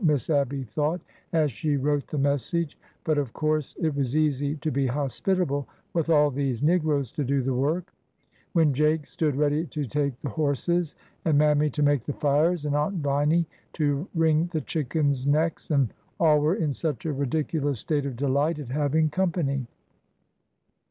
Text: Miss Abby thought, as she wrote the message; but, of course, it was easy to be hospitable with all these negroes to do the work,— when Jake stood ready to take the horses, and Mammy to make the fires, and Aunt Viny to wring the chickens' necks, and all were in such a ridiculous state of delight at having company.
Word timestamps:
Miss 0.03 0.31
Abby 0.31 0.63
thought, 0.63 0.99
as 1.31 1.51
she 1.51 1.77
wrote 1.77 2.07
the 2.07 2.17
message; 2.17 2.75
but, 3.03 3.19
of 3.19 3.33
course, 3.33 3.75
it 3.79 3.95
was 3.95 4.15
easy 4.17 4.55
to 4.55 4.71
be 4.71 4.87
hospitable 4.87 5.67
with 5.93 6.09
all 6.09 6.31
these 6.31 6.63
negroes 6.63 7.11
to 7.11 7.23
do 7.23 7.43
the 7.43 7.53
work,— 7.53 7.93
when 8.53 8.73
Jake 8.73 9.05
stood 9.05 9.35
ready 9.35 9.67
to 9.67 9.85
take 9.85 10.19
the 10.19 10.29
horses, 10.29 10.95
and 11.23 11.37
Mammy 11.37 11.69
to 11.69 11.83
make 11.83 12.01
the 12.01 12.13
fires, 12.13 12.65
and 12.65 12.75
Aunt 12.75 12.95
Viny 13.03 13.45
to 13.73 14.07
wring 14.15 14.49
the 14.51 14.61
chickens' 14.61 15.27
necks, 15.27 15.69
and 15.69 15.93
all 16.19 16.39
were 16.39 16.55
in 16.55 16.73
such 16.73 17.05
a 17.05 17.13
ridiculous 17.13 17.79
state 17.81 18.07
of 18.07 18.15
delight 18.15 18.57
at 18.57 18.69
having 18.69 19.07
company. 19.07 19.67